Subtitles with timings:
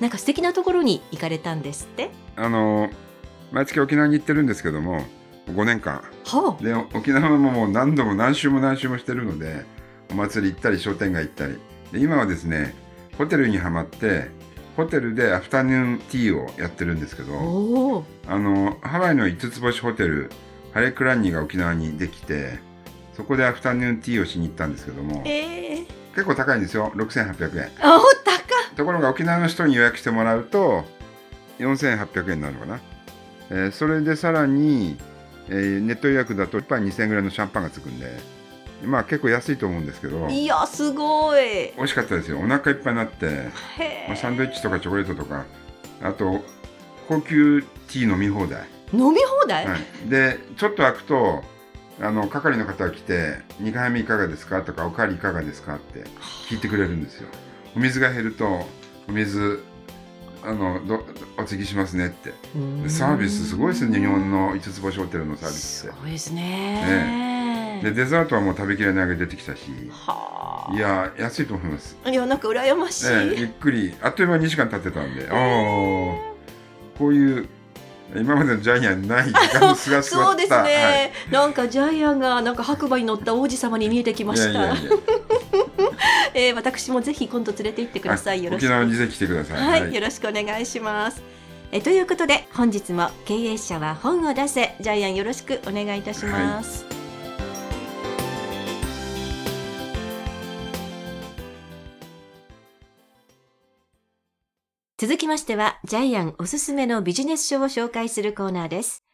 [0.00, 2.10] なんか素敵なところに行かれたんですって？
[2.36, 2.90] あの
[3.52, 5.04] 毎月沖縄に行ってるんですけども、
[5.48, 6.02] 5年間。
[6.24, 9.64] はで沖縄ももう何度も何週も何週もしてるので、
[10.10, 11.58] お祭り行ったり商店街行ったり、
[11.92, 12.74] で今はですね、
[13.16, 14.34] ホテルにはまって。
[14.76, 20.30] ホテルでアフタヌーンティーをやってるんですけど、あのハワイの5つ星ホテル
[20.74, 22.58] ハレクランニが沖縄にできて、
[23.14, 27.70] そこでアフタヌーンティーをしに行ったんですけども、ええ結構高いんですよ、6800円。
[27.80, 28.35] あお高っ
[28.76, 30.84] ところが沖縄の人に予約してもらうと
[31.58, 32.80] 4800円になるのかな、
[33.50, 34.98] えーそれでさらに、
[35.48, 38.18] えーネット予約だと1杯2000円ぐらいのシャンパンがつくんで
[38.84, 41.72] まあ結構安いと思うんですけどいやすごい。
[41.76, 42.38] 美味しかったですよ。
[42.38, 45.46] お腹いっぱいになって、へまあ、サンドイッチとかチョコレートとか
[46.02, 46.44] あと
[47.08, 51.42] 高級ティー飲み放題、飲み放題、はい、でちょっと開くと
[52.02, 56.04] あの係の方が来て「2回目いかがですか?」とか「おかわりいかがですか?」って
[56.50, 57.28] 聞いてくれるんですよ。
[57.76, 58.66] お水が減ると
[59.08, 59.62] お水
[60.42, 61.04] あのど
[61.36, 62.32] お継ぎしますねって。
[62.88, 67.80] サービスすごいですね日本の5つ星ホテルのサービスっすごいですね。
[67.82, 69.62] てでデザートはもう食べきれないぐらい出てきたし。
[69.90, 70.74] はあ。
[70.74, 73.94] いや安いと思います、いやなんか羨ましい、ええゆっくり。
[74.02, 75.28] あっという間に2時間経ってたんで。
[75.28, 75.36] ああ
[76.98, 77.48] こういう
[78.14, 79.26] 今までのジャイアンない
[80.02, 80.66] そうですね、は
[81.28, 81.32] い。
[81.32, 84.50] なんかジャイアンがなんか白馬に乗った王子様に見えてきました。
[84.50, 84.90] いやいやいや
[86.38, 88.66] えー私もぜひ今度連れて行ってください、よろしく。
[88.66, 89.82] 沖縄にぜひ来てください。
[89.82, 91.22] はい、よろしくお願いします。
[91.72, 94.76] えということで本日も経営者は本を出せ。
[94.80, 96.84] ジャイアンよろしくお願いいたします。
[104.98, 109.04] 続きましてはジャイアンおすすめのビジネス書を紹介するコーナーです。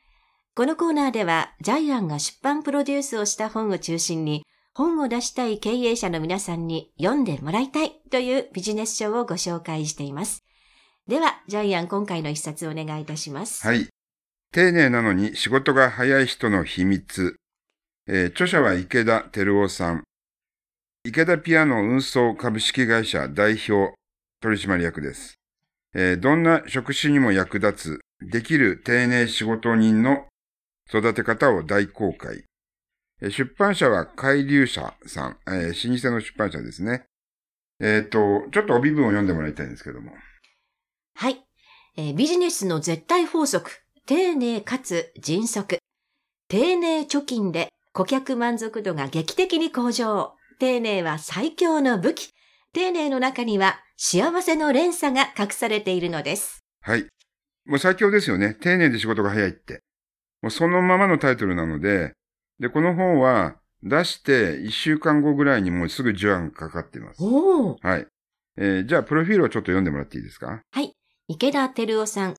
[0.56, 4.44] このコーナーではジャイアンが出版プロデュースをした本を中心に
[4.74, 10.44] 本を出したい経営者の皆さんに読んでもらいたいというビジネス書をご紹介しています。
[11.06, 13.66] では、ジャイアン今回の一冊お願いいたします。
[13.66, 13.88] はい。
[14.52, 17.36] 丁寧なのに仕事が早い人の秘密。
[18.06, 20.04] えー著者は池田照夫さん。
[21.04, 23.94] 池田ピアノ運送株式会社代表
[24.40, 25.34] 取締役です。
[25.94, 30.26] えーどんな職種にも役立つ、できる丁寧仕事人の
[30.88, 32.44] 育て方を大公開。
[33.22, 37.04] えー出版社は海流社さん、えー老舗の出版社ですね。
[37.80, 38.18] えっ、と、
[38.52, 40.12] ちょっと帯文を読んでもらいたいんですけども。
[41.14, 41.44] はい、
[41.96, 43.70] えービジネスの絶対法則。
[44.06, 45.78] 丁寧かつ迅速。
[46.48, 50.34] 丁寧貯金で顧客満足度が劇的に向上。
[50.58, 52.30] 丁寧は最強の武器。
[52.72, 56.64] 丁寧の中には幸せの連鎖が隠されているのです。
[56.80, 57.06] はい。
[57.66, 58.54] もう最強ですよね。
[58.54, 59.80] 丁寧で仕事が早いって。
[60.40, 62.14] もうそのままのタイトルなので、
[62.62, 67.22] で、この本は出して1週間後ぐらいにもうすぐ受案かかっています。
[67.22, 67.76] おお。
[67.82, 68.06] はい。
[68.56, 70.62] えーじゃあ、プロフィールをちょっと読んでもらっていいですか？
[70.70, 70.92] はい。
[71.26, 72.36] 池田照夫さん。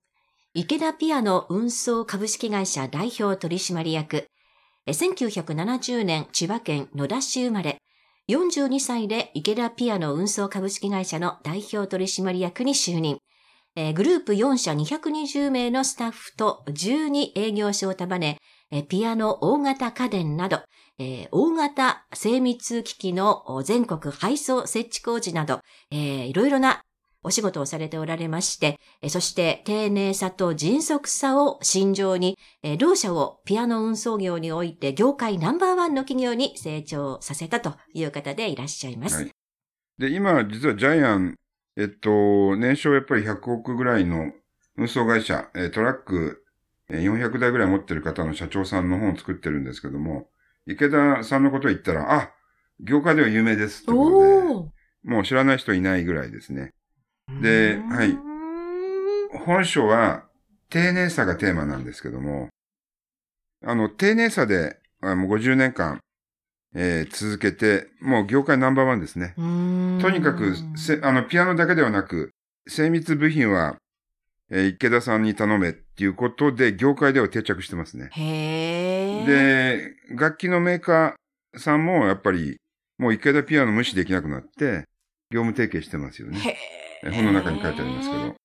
[0.54, 4.28] 池田ピアノ運送株式会社代表取締役。
[4.86, 7.80] え1970年千葉県野田市生まれ。
[8.30, 13.18] 42歳で池田ピアノ運送株式会社の代表取締役に就任。
[13.76, 18.38] えーグループ4社220名のスタッフと12営業所を束ね、
[18.72, 20.62] えーピアノ大型家電など、
[21.00, 26.84] えー大型精密機器の全国配送設置工事など、えーいろいろな
[27.24, 39.16] お仕事をされておられまして、そして丁寧さと迅速さを心情に、えー同社をピアノ運送業において業界ナンバーワンの企業に成長させたという方でいらっしゃいます。
[39.16, 39.32] はい
[40.00, 41.36] で、今、実はジャイアン、
[41.76, 44.32] えっと、年商やっぱり100億ぐらいの
[44.78, 46.44] 運送会社、えートラック
[46.90, 50.28] えー400台ぐらい持ってる方の社長さんの本を作ってるんですけども、
[50.68, 52.32] 池田さんのことを言ったら、あ、
[52.80, 54.70] 業界では有名ですってこと
[55.06, 56.74] で、もう知らない人いないぐらいですね。
[57.42, 58.18] ではい。
[59.46, 60.26] 本書は
[60.70, 62.50] 丁寧さがテーマなんですけども、
[63.66, 66.00] あの、丁寧さで、あもう50年間、
[66.76, 69.34] えー続けて、もう業界ナンバーワンですね。
[70.02, 72.32] とにかく、せあの、ピアノだけではなく、
[72.68, 73.76] 精密部品は、
[74.50, 78.10] えー池田さんに頼めっていうことで、業界では定着してますね。
[79.28, 82.58] で、楽器のメーカーさんもやっぱり、
[82.98, 84.86] もう池田ピアノ無視できなくなって、
[85.32, 86.40] 業務提携してますよね。
[87.04, 88.36] 本の中に書いてありますけど。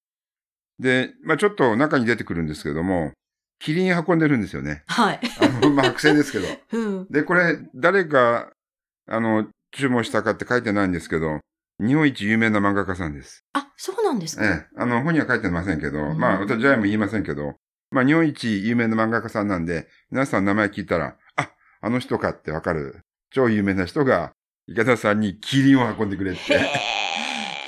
[0.79, 3.13] で、まあちょっと中に出てくるんですけども、
[3.59, 4.83] キリン運んでるんですよね。
[4.87, 5.21] はい。
[5.41, 6.47] あの、まあ剥製ですけど。
[6.73, 7.07] うん。
[7.11, 8.53] で、これ、誰が、
[9.07, 11.41] あの、注文したかって書いてないんですけど、
[11.81, 13.45] 日本一有名な漫画家さんです。
[13.53, 14.67] あ、そうなんですか、ええ。
[14.77, 17.55] あの、本には書いてませんけど、うんまあ、私はも言いませんけど、
[17.91, 21.51] まあ、日本一有名な漫画家さんなんで、皆さん名前聞いたら、あ、
[21.81, 23.01] あの人かってわかる、
[23.31, 24.33] 超有名な人が、
[24.67, 26.61] 池田さんにキリンを運んでくれっへて。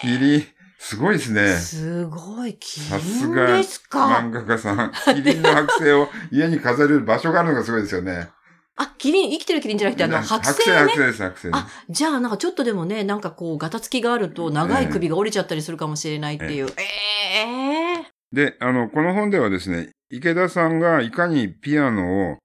[0.03, 0.47] キリン、
[0.83, 1.35] すごいですえ。
[1.35, 1.53] ね。
[1.57, 4.07] すごい、キさすリンがですか？
[4.07, 4.93] 漫画家さん。
[5.15, 8.31] キリンの剥製を家に飾れる場所があるのがすごいですよね。
[8.77, 10.93] あ、キリン、生きてるキリンじゃなくて、あの、剥製剥ね。
[10.95, 11.55] 製です、剥製ね。
[11.55, 16.69] あ、じゃあなんかちょっとでもね、なんかこう、ガタつきがあると長い首が折れちゃったりするかもしれないっていう。
[16.79, 22.39] ええで、あの、この本ではですね、池田さんがいかにピアノを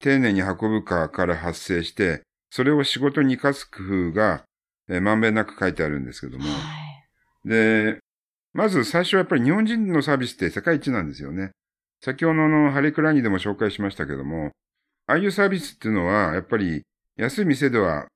[0.00, 4.42] 丁寧に運ぶかから発生して、それを仕事に活かす工夫が、
[4.88, 6.44] えーまんべんなく書いてあるんですけども。
[6.44, 6.83] はい。
[7.44, 7.98] で、
[8.52, 11.50] まず最初はやっぱり日本人のサービスって世界一なんですよね。
[12.00, 14.50] 先ほどのハレクラニでも紹介しましたけども、
[15.06, 16.82] ああいうサービスっていうのは、やっぱり
[17.16, 18.06] 安い店では、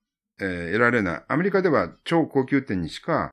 [0.41, 1.23] えー得られない。
[1.29, 3.31] アメリカでは超高級店にしか、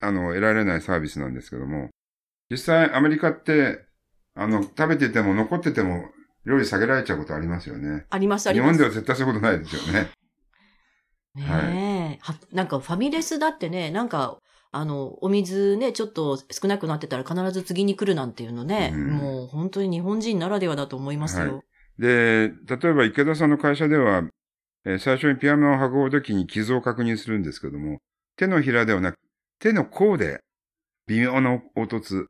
[0.00, 1.90] あの、得られないサービスなんですけども、
[2.50, 3.84] 実際アメリカって、
[4.34, 6.04] あの、食べてても残ってても
[6.46, 8.06] 料理下げられちゃうことありますよね。
[8.08, 8.78] あります、あ日ります。
[8.78, 10.10] 本では絶対そういうことないですよね。
[11.34, 14.38] ねえ、はなんかファミレスだってね、なんか、
[14.70, 21.64] あの、お水ね、ちょっと少なくなってたら必ず次に来るなんていうのね、うんもう本当に日本人ならではだと思いますよ。
[21.98, 24.24] で、例えば池田さんの会社では、
[24.84, 27.98] えー最初にピアノを運ぶときに傷を確認するんですけども、
[28.36, 29.16] 手のひらではなく、
[29.58, 30.40] 手の甲で
[31.06, 32.26] 微妙な凹凸。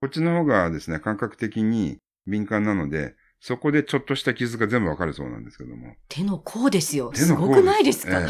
[0.00, 5.94] こっちの方がですね、感覚的に敏感なので、そこでちょっとした傷が全部わかるそうなんですけども。
[6.08, 7.12] 手の甲ですよ。
[7.14, 8.26] すごくないですか、え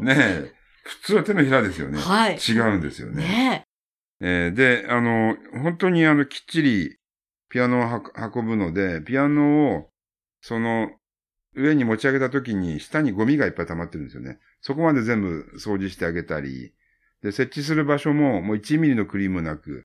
[0.00, 0.63] えねえ。
[0.84, 1.98] 普通は手のひらですよね。
[1.98, 2.36] はい。
[2.36, 3.24] 違うんですよね。
[3.24, 3.64] ね
[4.20, 6.96] えーで、あの、本当にあの、きっちり
[7.48, 8.02] ピアノをは
[8.34, 9.90] 運ぶので、ピアノを、
[10.40, 10.90] その、
[11.54, 14.38] 上に持ち上げた時に下にゴミがいっぱい溜まってるんですよね。
[14.60, 16.74] そこまで全部掃除してあげたり、
[17.22, 19.84] で、設置する場所ももう1ミリのクリームなく、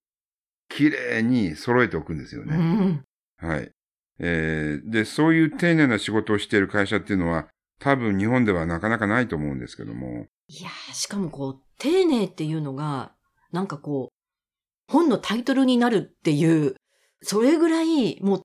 [0.67, 2.45] 綺麗に揃えておくんですよえ。
[2.45, 2.57] うね。
[2.57, 3.05] ん。
[3.37, 3.71] はい。
[4.19, 7.47] えーで、そういう丁寧な仕事をしている会社っていうのは、
[7.79, 10.27] 多分日本ではなかなかないと思うんですけども。
[10.49, 13.13] いやーしかもこう、丁寧っていうのが、
[13.51, 16.75] なんかこう、本のタイトルになるっていう、
[17.21, 18.41] それぐらい、もう、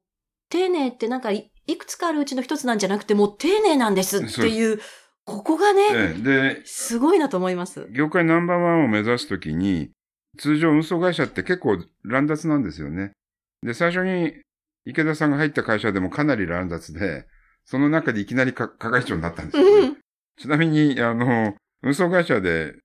[0.50, 4.80] 丁寧ってなんかい、いくつかあるうちの一つなんじゃなくて、もう丁寧なんですっていう、
[5.24, 7.88] ここがね、えーで、すごいなと思います。
[7.90, 9.90] 業界ナンバーワンを目指すときに、
[10.38, 13.12] 通常運送会社って結構乱雑なんですよね。
[13.62, 14.34] で、最初に
[14.84, 17.26] 池田さんが入った会社でもかなり乱雑で、
[17.64, 19.96] その中でいきなりか係長になったんですよ、ねうん。
[20.36, 21.54] ちなみに、あの、
[21.84, 22.76] 運送会社で、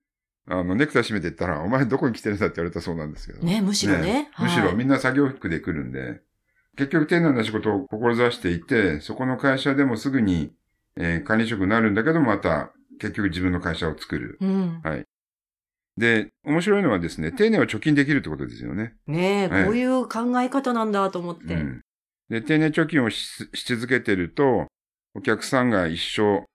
[0.47, 3.39] あの、ネクタイ締めていったら、お前どこに来てるんだって言われたそうなんですけど。
[3.45, 4.29] ね、むしろね。
[4.37, 6.21] むしろはいみんな作業服で来るんで、
[6.75, 10.51] 結局丁寧な仕事を志していて、そこの会社でもすぐに、
[10.97, 14.37] えー管理職になるんだけど、また結局自分の会社を作る。
[14.41, 14.81] うん。
[15.97, 18.95] で、面白いのはですね、丁寧は貯金できるってことですよね。
[19.07, 21.53] ねえ、ええこういう考え方なんだと思って。
[21.53, 21.81] うん。
[22.29, 24.67] で、丁寧貯金をしし続けてると、
[25.13, 26.45] お客さんが一生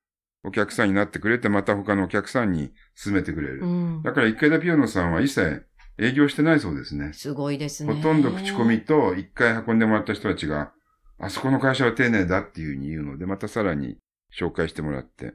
[0.44, 3.61] お客さんになってくれて、また他のお客さんに勧めてくれる。
[3.62, 4.02] うん。
[4.02, 5.67] だから池田ピアノさんは一切
[5.98, 7.13] 営業してないそうですね。
[7.13, 7.94] すごいですね。
[7.94, 10.72] ほとんど口コミと一回運んでもらった人たちが、
[11.19, 13.96] あそこの会社は丁寧だっていうふうに言うので、またさらに
[14.39, 15.34] 紹介してもらって。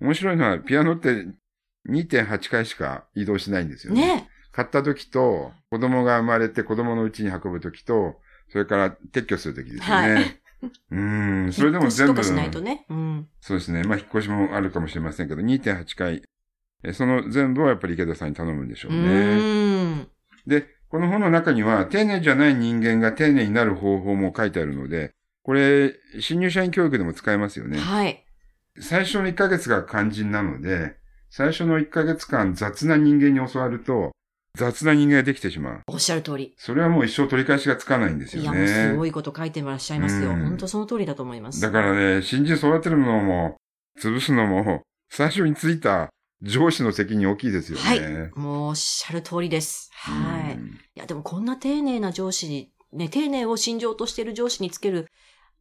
[0.00, 1.26] 面白いのは、ピアノって
[1.90, 4.06] 2.8回しか移動しないんですよね。
[4.06, 8.16] ね買った時と、子供が生まれて子供のうちに運ぶ時と、
[8.50, 10.14] それから撤去する時ですよね。
[10.14, 10.20] は
[10.62, 12.86] うーん、それでも全部、しないとね。
[12.88, 13.28] うん。
[13.40, 13.84] そうですね。
[13.84, 16.22] まあ、引っ越しもあるかもしれませんけど、2.8回、
[16.82, 19.08] えその全部はやっぱり池田さんに頼むんでしょううね。
[19.08, 20.08] ーん。
[20.46, 25.12] で、この本の中には、丁寧じゃない人間が丁寧になる方法も書いてあるので、
[25.42, 27.78] これ、新入社員教育でも使えますよね。
[27.78, 28.24] はい。
[28.80, 30.96] 最初の1ヶ月が肝心なので、
[31.30, 34.12] 最初の1ヶ月間雑な人間に教わると、
[34.58, 35.82] 雑な人間ができてしまう。
[35.86, 36.54] おっしゃる通り。
[36.58, 38.58] それはもう一生取り返しがつかないんですいや、よね。
[38.58, 40.30] もうすごいこと書いてらっしゃいますよ。
[40.30, 41.60] うん本当その通りだと思います。
[41.60, 43.56] だからね、新人育てるのも、
[44.00, 46.10] 潰すのも、最初についた
[46.42, 47.84] 上司の責任大きいですよね。
[47.84, 49.90] はいもうおっしゃる通りです。
[49.92, 50.52] はい。
[50.52, 55.06] いうんや、でもこんな丁寧な上司に、ね、丁寧を信条としている上司につける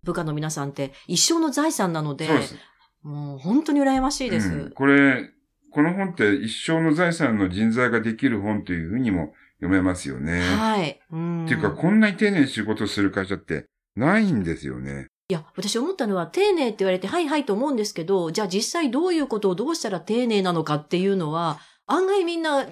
[0.04, 2.56] 部下の皆さんって一生の財産なので、そうです。
[3.04, 4.50] もう本当に羨ましいです。
[4.50, 5.30] うんこれ、
[5.77, 10.41] この本って一生の財産の人材ができる本というふうにも読めますよね。
[10.41, 11.00] はい。
[11.12, 11.46] うん。
[11.46, 15.05] っていうか、こんなに丁寧に仕事する会社ってないんですよね。
[15.29, 22.65] いや、私思ったのは、丁寧って言われて、はいはいと思うんですけど、じゃあ実際どういうことをどうしたら丁寧なのかっていうのは、案外みんな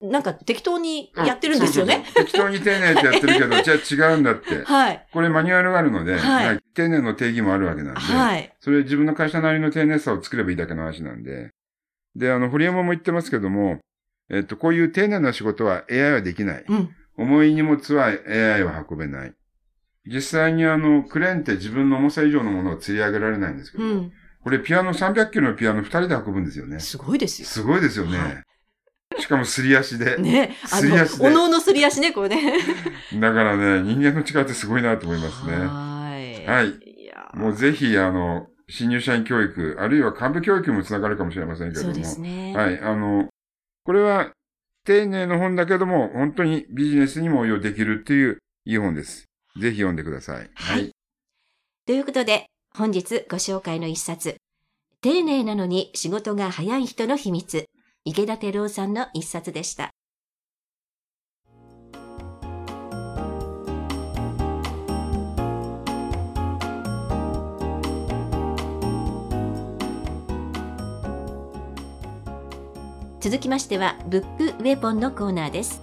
[0.00, 1.94] なんか適当にやってるんですよね。
[1.94, 4.64] そうそうそう適当に丁寧ってやってるけど、 じゃあ違うんだって。
[4.64, 5.06] はい。
[5.12, 8.50] これマニュアルがあるので、はいはい丁寧の定義もあるわけなんで、はい。
[8.60, 11.52] それ自分の会社なりの丁寧さを作ればいいだけの話なんで。
[12.16, 13.78] で、あの、堀山も言ってますけども、
[14.30, 16.64] えっと、こういう丁寧な仕事は AI はできない。
[16.68, 16.90] うん。
[17.18, 19.34] 重い荷物は AI は運べない。
[20.06, 24.12] 実際にあの、クレーンって自分の重さ以上のものを釣り上げられないんですけど、うん。
[24.42, 26.78] これピアノ300キロのピアノ2人で運ぶんですよね。
[26.80, 27.48] すごいですよ。
[27.48, 28.18] すごいですよね。
[28.18, 28.42] は
[29.18, 30.18] しかもすり足で。
[30.18, 30.56] ね。
[30.64, 32.58] あすり足での、おのおのすり足ね、これね。
[33.14, 35.52] だからね、人間の力ってすごいなと思いますね。
[35.56, 36.46] はい。
[36.46, 36.68] はい。
[37.02, 41.94] いやもうぜひ、あの、新入社員教育、あるいは幹部教育にもつながるかもしれませんけれども。
[41.94, 42.54] そうですね。
[42.56, 42.80] はい。
[42.80, 43.28] あの、
[43.84, 44.32] これは
[44.84, 49.24] 丁寧の本だけども、本当にビジネスにも応用できるっていういい本です。
[49.60, 50.50] ぜひ読んでください。
[50.54, 50.90] はい。
[51.86, 54.36] ということで、本日ご紹介の一冊、
[55.00, 57.66] 丁寧なのに仕事が早い人の秘密、
[58.04, 59.90] 池田照夫さんの一冊でした。
[73.26, 75.82] 続きましては、ブックウェポンのコーナーです。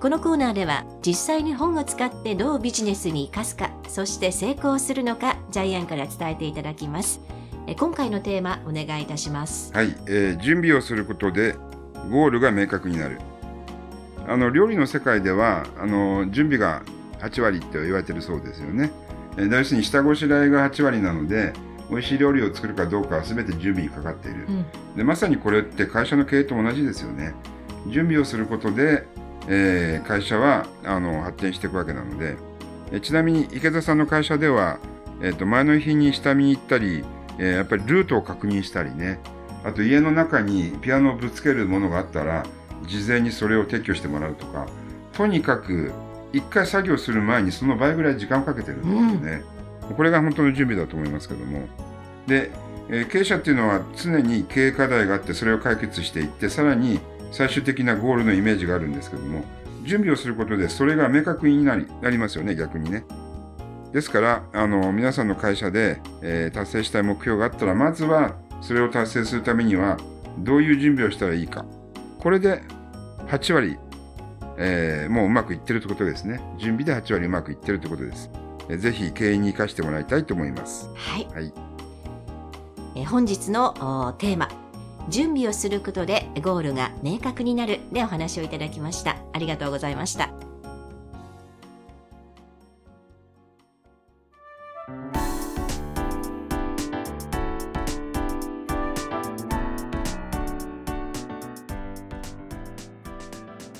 [0.00, 7.20] このコーナーでは実際に本を使ってどうビジネスに生かすかそして成功するのかジャイアンから伝えていただきます
[7.68, 11.52] え今回のテーマお願いいたしますはい、えー準備をすることで
[12.10, 13.20] ゴールが明確になる。
[14.26, 16.82] あの料理の世界ではあの準備が
[17.20, 18.90] 8割って言われてるそうですよね。
[19.36, 21.52] えー要するに下ごしらえが8割なので
[21.92, 24.46] 美味しい料理を作るかどうかは全て準備にかかっている。
[24.48, 24.96] うん。
[24.96, 27.34] でまさにこれって会社の経営と同じですよね。
[27.88, 29.06] 準備をすることで、
[29.46, 32.36] えー会社はあの発展していくわけなので、
[32.92, 34.78] えちなみに池田さんの会社では、
[35.20, 37.04] えーと前の日に下見に行ったり、
[37.38, 39.20] えーやっぱりルートを確認したりね。
[39.64, 42.44] あと家の中にピアノをぶつけるものがあったら
[42.86, 44.66] 事前にそれを撤去してもらうとか。
[45.12, 45.92] とにかく
[46.32, 49.44] 一回作業する前にその倍ぐらい時間をかけてるんですよね、
[49.94, 51.68] これが本当の準備だと思いますけども。
[52.26, 52.50] で、
[52.88, 59.44] え経営者っていうのは常に経営課題があってそれを解決していってさらに最終的なゴールのイメージがあるんですけども
[59.84, 63.04] 準備をすることでそれが明確になりなりますよね逆にね。
[63.92, 69.98] ですからあの皆さんの会社で、えー達成したい目標があったらまずはそれを達成するためには
[70.38, 71.64] どういう準備をしたらいいか。
[72.20, 72.62] これで
[73.28, 73.78] 8割、
[74.56, 76.40] えーもううまくいってるってことですね。
[76.58, 78.30] 準備で8割うまくいってるってことです、
[78.72, 80.88] えーぜひ経営に生かしてもらいたいと思います。
[80.94, 81.52] はい、はい。
[82.96, 84.48] え本日のおテーマ
[85.08, 89.16] 準備をすることでゴールが明確になるでお話をいただきました。
[89.34, 90.30] ありがとうございました。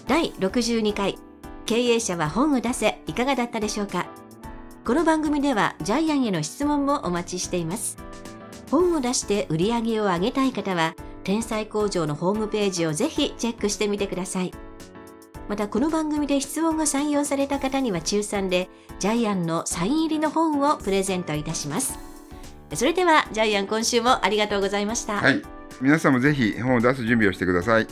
[0.07, 1.19] 第62回
[1.65, 4.12] 経営者は本を出せいかがだったでしょうか？
[4.85, 7.97] この番組ではジャイアンへの質問もお待ちしています。
[8.69, 14.51] 本を出して売り上げを上げたい方は天才工場のホームページをぜひチェックしてみてください。
[15.49, 21.97] またこの番組で質問が採用された方には抽選でジャイアンのサイン入りの本をプレゼントいたします。
[22.75, 25.43] それではジャイアン今週もありがとうございました、はい。
[25.81, 27.87] 皆さんもぜひ本を出す準備をしてください。